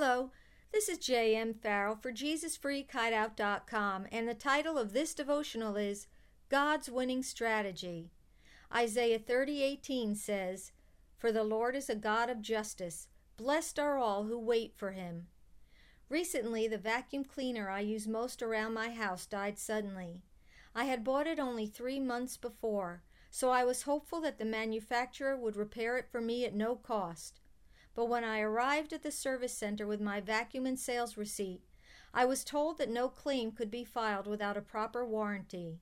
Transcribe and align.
Hello, 0.00 0.30
this 0.70 0.88
is 0.88 0.98
J.M. 0.98 1.54
Farrell 1.54 1.96
for 1.96 2.12
JesusFreakHideout.com, 2.12 4.06
and 4.12 4.28
the 4.28 4.32
title 4.32 4.78
of 4.78 4.92
this 4.92 5.12
devotional 5.12 5.74
is 5.74 6.06
God's 6.48 6.88
Winning 6.88 7.24
Strategy. 7.24 8.12
Isaiah 8.72 9.18
30:18 9.18 10.14
says, 10.14 10.70
"For 11.16 11.32
the 11.32 11.42
Lord 11.42 11.74
is 11.74 11.90
a 11.90 11.96
God 11.96 12.30
of 12.30 12.42
justice; 12.42 13.08
blessed 13.36 13.80
are 13.80 13.98
all 13.98 14.26
who 14.26 14.38
wait 14.38 14.72
for 14.76 14.92
him." 14.92 15.26
Recently, 16.08 16.68
the 16.68 16.78
vacuum 16.78 17.24
cleaner 17.24 17.68
I 17.68 17.80
use 17.80 18.06
most 18.06 18.40
around 18.40 18.74
my 18.74 18.90
house 18.90 19.26
died 19.26 19.58
suddenly. 19.58 20.22
I 20.76 20.84
had 20.84 21.02
bought 21.02 21.26
it 21.26 21.40
only 21.40 21.66
three 21.66 21.98
months 21.98 22.36
before, 22.36 23.02
so 23.32 23.50
I 23.50 23.64
was 23.64 23.82
hopeful 23.82 24.20
that 24.20 24.38
the 24.38 24.44
manufacturer 24.44 25.36
would 25.36 25.56
repair 25.56 25.96
it 25.96 26.08
for 26.08 26.20
me 26.20 26.44
at 26.44 26.54
no 26.54 26.76
cost. 26.76 27.40
But 27.98 28.08
when 28.08 28.22
I 28.22 28.38
arrived 28.38 28.92
at 28.92 29.02
the 29.02 29.10
service 29.10 29.52
center 29.52 29.84
with 29.84 30.00
my 30.00 30.20
vacuum 30.20 30.66
and 30.66 30.78
sales 30.78 31.16
receipt, 31.16 31.64
I 32.14 32.26
was 32.26 32.44
told 32.44 32.78
that 32.78 32.88
no 32.88 33.08
claim 33.08 33.50
could 33.50 33.72
be 33.72 33.82
filed 33.82 34.28
without 34.28 34.56
a 34.56 34.62
proper 34.62 35.04
warranty. 35.04 35.80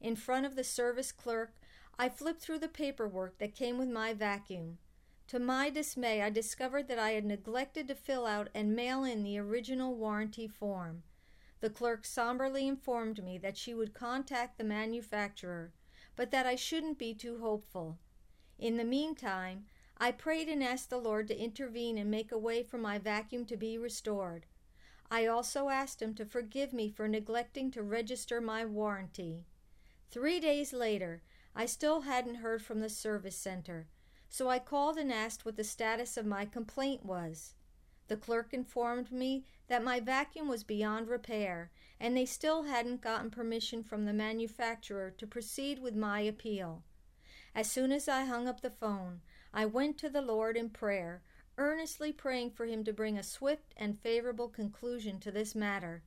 In 0.00 0.16
front 0.16 0.44
of 0.44 0.56
the 0.56 0.64
service 0.64 1.12
clerk, 1.12 1.54
I 1.96 2.08
flipped 2.08 2.42
through 2.42 2.58
the 2.58 2.66
paperwork 2.66 3.38
that 3.38 3.54
came 3.54 3.78
with 3.78 3.88
my 3.88 4.12
vacuum. 4.12 4.78
To 5.28 5.38
my 5.38 5.70
dismay, 5.70 6.20
I 6.20 6.30
discovered 6.30 6.88
that 6.88 6.98
I 6.98 7.12
had 7.12 7.24
neglected 7.24 7.86
to 7.86 7.94
fill 7.94 8.26
out 8.26 8.48
and 8.52 8.74
mail 8.74 9.04
in 9.04 9.22
the 9.22 9.38
original 9.38 9.94
warranty 9.94 10.48
form. 10.48 11.04
The 11.60 11.70
clerk 11.70 12.04
somberly 12.04 12.66
informed 12.66 13.22
me 13.22 13.38
that 13.38 13.56
she 13.56 13.72
would 13.72 13.94
contact 13.94 14.58
the 14.58 14.64
manufacturer, 14.64 15.72
but 16.16 16.32
that 16.32 16.44
I 16.44 16.56
shouldn't 16.56 16.98
be 16.98 17.14
too 17.14 17.38
hopeful. 17.38 18.00
In 18.58 18.78
the 18.78 18.84
meantime, 18.84 19.66
I 20.02 20.10
prayed 20.10 20.48
and 20.48 20.64
asked 20.64 20.90
the 20.90 20.98
Lord 20.98 21.28
to 21.28 21.38
intervene 21.38 21.96
and 21.96 22.10
make 22.10 22.32
a 22.32 22.36
way 22.36 22.64
for 22.64 22.76
my 22.76 22.98
vacuum 22.98 23.44
to 23.44 23.56
be 23.56 23.78
restored. 23.78 24.46
I 25.08 25.26
also 25.26 25.68
asked 25.68 26.02
Him 26.02 26.12
to 26.14 26.26
forgive 26.26 26.72
me 26.72 26.88
for 26.88 27.06
neglecting 27.06 27.70
to 27.70 27.84
register 27.84 28.40
my 28.40 28.64
warranty. 28.64 29.44
Three 30.10 30.40
days 30.40 30.72
later, 30.72 31.22
I 31.54 31.66
still 31.66 32.00
hadn't 32.00 32.42
heard 32.42 32.62
from 32.62 32.80
the 32.80 32.88
service 32.88 33.36
center, 33.36 33.86
so 34.28 34.48
I 34.48 34.58
called 34.58 34.96
and 34.96 35.12
asked 35.12 35.44
what 35.44 35.54
the 35.54 35.62
status 35.62 36.16
of 36.16 36.26
my 36.26 36.46
complaint 36.46 37.06
was. 37.06 37.54
The 38.08 38.16
clerk 38.16 38.52
informed 38.52 39.12
me 39.12 39.44
that 39.68 39.84
my 39.84 40.00
vacuum 40.00 40.48
was 40.48 40.64
beyond 40.64 41.06
repair, 41.06 41.70
and 42.00 42.16
they 42.16 42.26
still 42.26 42.64
hadn't 42.64 43.02
gotten 43.02 43.30
permission 43.30 43.84
from 43.84 44.06
the 44.06 44.12
manufacturer 44.12 45.12
to 45.16 45.28
proceed 45.28 45.78
with 45.78 45.94
my 45.94 46.22
appeal. 46.22 46.82
As 47.54 47.70
soon 47.70 47.92
as 47.92 48.08
I 48.08 48.24
hung 48.24 48.48
up 48.48 48.62
the 48.62 48.68
phone, 48.70 49.20
I 49.54 49.66
went 49.66 49.98
to 49.98 50.08
the 50.08 50.22
Lord 50.22 50.56
in 50.56 50.70
prayer, 50.70 51.22
earnestly 51.58 52.10
praying 52.10 52.52
for 52.52 52.64
him 52.64 52.84
to 52.84 52.92
bring 52.92 53.18
a 53.18 53.22
swift 53.22 53.74
and 53.76 54.00
favorable 54.00 54.48
conclusion 54.48 55.20
to 55.20 55.30
this 55.30 55.54
matter. 55.54 56.02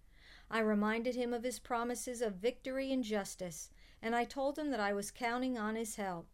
I 0.50 0.60
reminded 0.60 1.16
him 1.16 1.34
of 1.34 1.44
his 1.44 1.60
promises 1.60 2.22
of 2.22 2.36
victory 2.36 2.92
and 2.92 3.04
justice, 3.04 3.70
and 4.02 4.16
I 4.16 4.26
told 4.26 4.58
him 4.58 4.72
that 4.72 4.80
I 4.80 4.94
was 4.94 5.12
counting 5.12 5.58
on 5.58 5.76
his 5.76 5.96
help. 5.96 6.28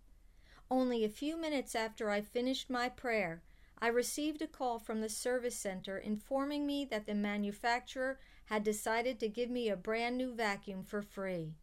Only 0.70 1.04
a 1.04 1.10
few 1.10 1.36
minutes 1.36 1.76
after 1.76 2.10
I 2.10 2.22
finished 2.22 2.70
my 2.70 2.88
prayer, 2.88 3.44
I 3.80 3.88
received 3.88 4.42
a 4.42 4.48
call 4.48 4.80
from 4.80 5.02
the 5.02 5.10
service 5.10 5.58
center 5.58 5.98
informing 5.98 6.66
me 6.66 6.86
that 6.86 7.08
the 7.08 7.16
manufacturer 7.16 8.20
had 8.46 8.64
decided 8.64 9.20
to 9.20 9.28
give 9.28 9.50
me 9.50 9.68
a 9.68 9.76
brand 9.76 10.18
new 10.18 10.34
vacuum 10.34 10.84
for 10.84 11.02
free. 11.02 11.56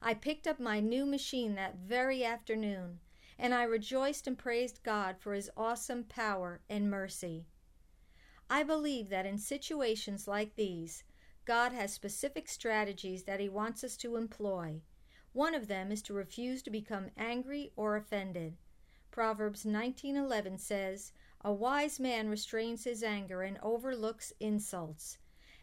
I 0.00 0.14
picked 0.14 0.46
up 0.46 0.60
my 0.60 0.78
new 0.78 1.06
machine 1.06 1.56
that 1.56 1.76
very 1.76 2.24
afternoon 2.24 3.00
and 3.38 3.54
I 3.54 3.64
rejoiced 3.64 4.26
and 4.26 4.38
praised 4.38 4.82
God 4.82 5.16
for 5.18 5.34
His 5.34 5.50
awesome 5.56 6.04
power 6.04 6.60
and 6.68 6.90
mercy. 6.90 7.46
I 8.48 8.62
believe 8.62 9.08
that 9.08 9.26
in 9.26 9.38
situations 9.38 10.28
like 10.28 10.54
these, 10.54 11.04
God 11.44 11.72
has 11.72 11.92
specific 11.92 12.48
strategies 12.48 13.24
that 13.24 13.40
He 13.40 13.48
wants 13.48 13.84
us 13.84 13.96
to 13.98 14.16
employ. 14.16 14.82
One 15.32 15.54
of 15.54 15.68
them 15.68 15.92
is 15.92 16.00
to 16.02 16.14
refuse 16.14 16.62
to 16.62 16.70
become 16.70 17.10
angry 17.16 17.72
or 17.76 17.96
offended. 17.96 18.56
Proverbs 19.10 19.64
19:11 19.64 20.58
says, 20.58 21.12
"A 21.40 21.52
wise 21.52 22.00
man 22.00 22.28
restrains 22.28 22.84
his 22.84 23.02
anger 23.02 23.42
and 23.42 23.58
overlooks 23.62 24.32
insults." 24.40 25.18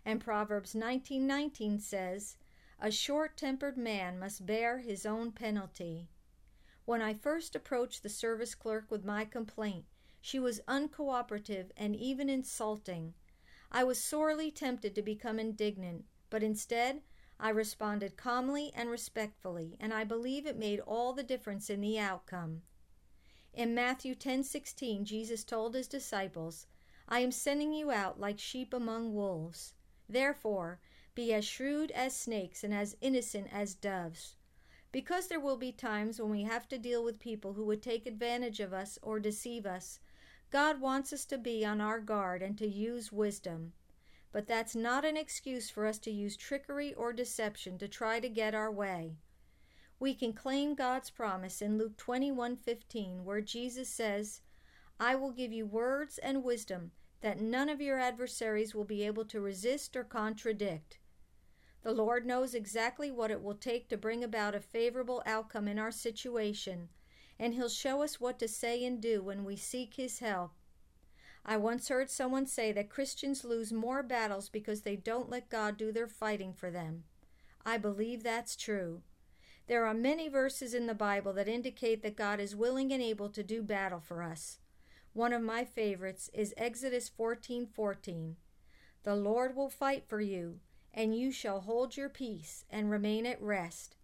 And 0.06 0.22
Proverbs 0.22 0.76
19:19 0.76 1.80
says, 1.80 2.38
"A 2.80 2.92
short-tempered 2.92 3.78
man 3.78 4.20
must 4.20 4.46
bear 4.46 4.80
his 4.80 5.06
own 5.06 5.32
penalty." 5.32 6.10
When 6.86 7.02
I 7.02 7.14
first 7.14 7.56
approached 7.56 8.04
the 8.04 8.10
service 8.10 8.56
clerk 8.56 8.92
with 8.92 9.06
my 9.06 9.24
complaint, 9.24 9.86
she 10.20 10.40
was 10.40 10.60
uncooperative 10.68 11.72
and 11.78 11.96
even 11.96 12.30
insulting. 12.30 13.14
I 13.72 13.84
was 13.84 14.04
sorely 14.04 14.52
tempted 14.52 14.94
to 14.96 15.02
become 15.02 15.40
indignant, 15.40 16.06
but 16.30 16.44
instead, 16.44 17.02
I 17.40 17.50
responded 17.50 18.18
calmly 18.18 18.72
and 18.76 18.90
respectfully, 18.90 19.78
and 19.80 19.94
I 19.94 20.04
believe 20.04 20.46
it 20.46 20.58
made 20.58 20.80
all 20.82 21.14
the 21.14 21.24
difference 21.24 21.70
in 21.70 21.82
the 21.82 21.98
outcome. 21.98 22.64
In 23.54 23.74
Matthew 23.74 24.14
10:16, 24.14 25.06
Jesus 25.06 25.44
told 25.44 25.76
his 25.76 25.88
disciples, 25.88 26.68
"I 27.08 27.20
am 27.20 27.32
sending 27.32 27.72
you 27.74 27.92
out 27.92 28.20
like 28.20 28.40
sheep 28.40 28.74
among 28.74 29.14
wolves. 29.14 29.74
Therefore, 30.10 30.80
be 31.16 31.34
as 31.34 31.46
shrewd 31.46 31.92
as 31.92 32.16
snakes 32.16 32.64
and 32.64 32.74
as 32.74 32.98
innocent 33.00 33.48
as 33.52 33.74
doves." 33.74 34.36
Because 34.94 35.28
there 35.28 35.40
will 35.40 35.58
be 35.58 35.72
times 35.72 36.22
when 36.22 36.30
we 36.30 36.44
have 36.44 36.70
to 36.70 36.78
deal 36.78 37.04
with 37.04 37.20
people 37.20 37.54
who 37.54 37.66
would 37.66 37.82
take 37.82 38.06
advantage 38.06 38.60
of 38.60 38.74
us 38.74 39.00
or 39.02 39.20
deceive 39.20 39.66
us, 39.66 40.00
God 40.52 40.80
wants 40.80 41.12
us 41.12 41.26
to 41.26 41.38
be 41.40 41.66
on 41.66 41.82
our 41.82 42.00
guard 42.00 42.44
and 42.44 42.56
to 42.60 42.68
use 42.68 43.12
wisdom. 43.12 43.74
But 44.32 44.46
that's 44.46 44.76
not 44.76 45.04
an 45.04 45.18
excuse 45.18 45.68
for 45.72 45.88
us 45.88 45.98
to 46.00 46.12
use 46.12 46.38
trickery 46.38 46.94
or 46.94 47.12
deception 47.12 47.80
to 47.80 47.88
try 47.88 48.20
to 48.20 48.30
get 48.30 48.54
our 48.54 48.72
way. 48.72 49.18
We 50.00 50.14
can 50.14 50.32
claim 50.32 50.76
God's 50.76 51.10
promise 51.10 51.60
in 51.60 51.80
Luke 51.80 51.98
21:15 51.98 53.26
where 53.26 53.42
Jesus 53.42 53.90
says, 53.90 54.42
"I 55.00 55.16
will 55.16 55.32
give 55.32 55.52
you 55.52 55.66
words 55.66 56.20
and 56.20 56.44
wisdom 56.44 56.92
that 57.22 57.40
none 57.40 57.68
of 57.68 57.82
your 57.82 57.98
adversaries 57.98 58.76
will 58.76 58.86
be 58.86 59.04
able 59.04 59.26
to 59.26 59.42
resist 59.42 59.96
or 59.96 60.04
contradict." 60.04 61.00
The 61.84 61.92
Lord 61.92 62.26
knows 62.26 62.56
exactly 62.56 63.12
what 63.12 63.30
it 63.30 63.44
will 63.44 63.56
take 63.56 63.90
to 63.90 63.98
bring 63.98 64.24
about 64.24 64.56
a 64.56 64.62
favorable 64.62 65.22
outcome 65.26 65.68
in 65.68 65.78
our 65.78 65.92
situation, 65.92 66.88
and 67.38 67.54
He'll 67.54 67.68
show 67.68 68.02
us 68.02 68.22
what 68.22 68.40
to 68.40 68.48
say 68.48 68.86
and 68.86 69.02
do 69.02 69.22
when 69.22 69.44
we 69.44 69.58
seek 69.58 69.96
His 69.96 70.20
help. 70.20 70.54
I 71.46 71.58
once 71.58 71.90
heard 71.90 72.10
someone 72.10 72.46
say 72.46 72.72
that 72.72 72.90
Christians 72.90 73.44
lose 73.44 73.74
more 73.74 74.02
battles 74.02 74.48
because 74.48 74.84
they 74.84 74.96
don't 74.96 75.30
let 75.30 75.50
God 75.50 75.76
do 75.76 75.92
their 75.92 76.08
fighting 76.08 76.54
for 76.54 76.72
them. 76.72 77.04
I 77.66 77.78
believe 77.78 78.24
that's 78.24 78.56
true. 78.56 79.02
There 79.68 79.86
are 79.86 79.94
many 79.94 80.30
verses 80.30 80.74
in 80.74 80.88
the 80.88 80.94
Bible 80.94 81.34
that 81.34 81.50
indicate 81.50 82.02
that 82.02 82.16
God 82.16 82.40
is 82.40 82.56
willing 82.56 82.94
and 82.94 83.02
able 83.02 83.28
to 83.30 83.44
do 83.44 83.62
battle 83.62 84.00
for 84.00 84.24
us. 84.24 84.60
One 85.12 85.34
of 85.34 85.42
my 85.42 85.66
favorites 85.66 86.30
is 86.34 86.54
Exodus 86.56 87.10
14:14. 87.10 88.38
The 89.04 89.16
Lord 89.18 89.54
will 89.54 89.70
fight 89.70 90.06
for 90.08 90.22
you 90.22 90.62
and 90.94 91.16
you 91.16 91.32
shall 91.32 91.62
hold 91.62 91.98
your 91.98 92.10
peace 92.10 92.66
and 92.70 92.90
remain 92.90 93.26
at 93.26 93.42
rest. 93.42 93.96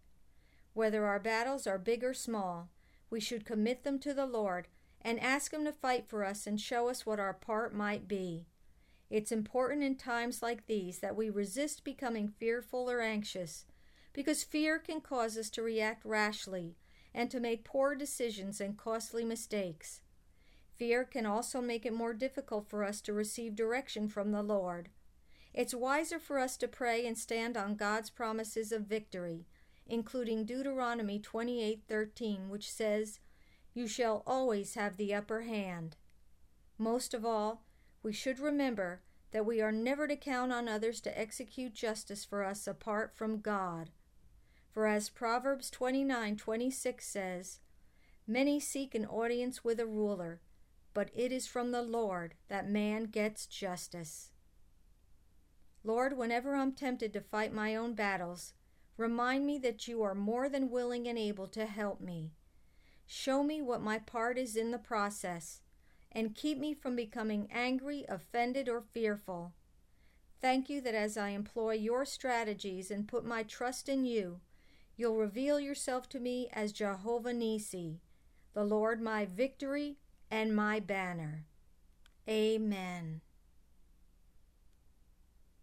Whether 0.74 1.06
our 1.06 1.20
battles 1.20 1.66
are 1.66 1.78
big 1.78 2.02
or 2.02 2.14
small, 2.14 2.68
we 3.10 3.20
should 3.20 3.44
commit 3.44 3.84
them 3.84 3.98
to 4.00 4.14
the 4.14 4.26
Lord 4.26 4.68
and 5.02 5.18
ask 5.20 5.52
Him 5.52 5.64
to 5.64 5.72
fight 5.72 6.08
for 6.08 6.24
us 6.24 6.46
and 6.46 6.60
show 6.60 6.88
us 6.88 7.06
what 7.06 7.20
our 7.20 7.32
part 7.32 7.74
might 7.74 8.06
be. 8.06 8.46
It's 9.08 9.32
important 9.32 9.82
in 9.82 9.96
times 9.96 10.42
like 10.42 10.66
these 10.66 11.00
that 11.00 11.16
we 11.16 11.30
resist 11.30 11.82
becoming 11.82 12.28
fearful 12.28 12.90
or 12.90 13.00
anxious, 13.00 13.64
because 14.12 14.44
fear 14.44 14.78
can 14.78 15.00
cause 15.00 15.36
us 15.36 15.50
to 15.50 15.62
react 15.62 16.04
rashly 16.04 16.76
and 17.12 17.30
to 17.30 17.40
make 17.40 17.64
poor 17.64 17.94
decisions 17.94 18.60
and 18.60 18.76
costly 18.76 19.24
mistakes. 19.24 20.02
Fear 20.76 21.04
can 21.04 21.26
also 21.26 21.60
make 21.60 21.84
it 21.84 21.92
more 21.92 22.14
difficult 22.14 22.68
for 22.68 22.84
us 22.84 23.00
to 23.02 23.12
receive 23.12 23.56
direction 23.56 24.08
from 24.08 24.30
the 24.30 24.42
Lord. 24.42 24.90
It's 25.52 25.74
wiser 25.74 26.18
for 26.18 26.38
us 26.38 26.56
to 26.58 26.68
pray 26.68 27.06
and 27.06 27.18
stand 27.18 27.56
on 27.56 27.74
God's 27.74 28.10
promises 28.10 28.70
of 28.70 28.86
victory, 28.86 29.46
including 29.86 30.44
Deuteronomy 30.44 31.18
28:13, 31.18 32.48
which 32.48 32.70
says, 32.70 33.18
"You 33.74 33.88
shall 33.88 34.22
always 34.26 34.74
have 34.74 34.96
the 34.96 35.12
upper 35.12 35.42
hand." 35.42 35.96
Most 36.78 37.14
of 37.14 37.24
all, 37.24 37.64
we 38.02 38.12
should 38.12 38.38
remember 38.38 39.02
that 39.32 39.44
we 39.44 39.60
are 39.60 39.72
never 39.72 40.06
to 40.08 40.16
count 40.16 40.52
on 40.52 40.68
others 40.68 41.00
to 41.00 41.18
execute 41.18 41.72
justice 41.74 42.24
for 42.24 42.44
us 42.44 42.66
apart 42.66 43.12
from 43.14 43.40
God. 43.40 43.90
For 44.70 44.86
as 44.86 45.10
Proverbs 45.10 45.70
29:26 45.70 47.06
says, 47.06 47.58
"Many 48.26 48.60
seek 48.60 48.94
an 48.94 49.04
audience 49.04 49.64
with 49.64 49.80
a 49.80 49.86
ruler, 49.86 50.40
but 50.94 51.10
it 51.12 51.32
is 51.32 51.48
from 51.48 51.72
the 51.72 51.82
Lord 51.82 52.36
that 52.48 52.68
man 52.68 53.04
gets 53.04 53.46
justice." 53.46 54.29
Lord, 55.82 56.16
whenever 56.16 56.54
I'm 56.54 56.72
tempted 56.72 57.12
to 57.14 57.20
fight 57.20 57.52
my 57.52 57.74
own 57.74 57.94
battles, 57.94 58.52
remind 58.96 59.46
me 59.46 59.58
that 59.58 59.88
you 59.88 60.02
are 60.02 60.14
more 60.14 60.48
than 60.48 60.70
willing 60.70 61.08
and 61.08 61.18
able 61.18 61.46
to 61.48 61.66
help 61.66 62.00
me. 62.00 62.32
Show 63.06 63.42
me 63.42 63.62
what 63.62 63.82
my 63.82 63.98
part 63.98 64.38
is 64.38 64.56
in 64.56 64.70
the 64.70 64.78
process, 64.78 65.62
and 66.12 66.34
keep 66.34 66.58
me 66.58 66.74
from 66.74 66.96
becoming 66.96 67.48
angry, 67.50 68.04
offended, 68.08 68.68
or 68.68 68.82
fearful. 68.82 69.54
Thank 70.40 70.70
you 70.70 70.80
that 70.82 70.94
as 70.94 71.16
I 71.16 71.30
employ 71.30 71.74
your 71.74 72.04
strategies 72.04 72.90
and 72.90 73.08
put 73.08 73.24
my 73.24 73.42
trust 73.42 73.88
in 73.88 74.04
you, 74.04 74.40
you'll 74.96 75.16
reveal 75.16 75.58
yourself 75.58 76.08
to 76.10 76.20
me 76.20 76.48
as 76.52 76.72
Jehovah 76.72 77.32
Nissi, 77.32 78.00
the 78.54 78.64
Lord 78.64 79.00
my 79.00 79.24
victory 79.24 79.96
and 80.30 80.54
my 80.54 80.78
banner. 80.78 81.46
Amen. 82.28 83.22